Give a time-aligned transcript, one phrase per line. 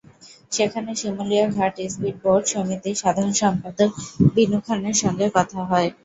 [0.51, 3.89] সেখানে শিমুলিয়া ঘাট স্পিডবোট সমিতির সাধারণ সম্পাদক
[4.33, 5.89] বিনু খানের সঙ্গে কথা হয়।